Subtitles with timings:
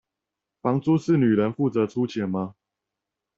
[0.63, 2.55] 房租是女人負責出錢嗎？